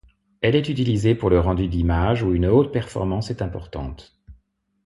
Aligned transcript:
Elle 0.41 0.55
est 0.55 0.67
utilisée 0.67 1.13
pour 1.13 1.29
le 1.29 1.39
rendu 1.39 1.67
d'image 1.67 2.23
où 2.23 2.33
une 2.33 2.47
haute 2.47 2.71
performance 2.73 3.29
est 3.29 3.43
importante. 3.43 4.19